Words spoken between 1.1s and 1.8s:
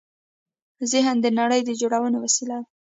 د نړۍ د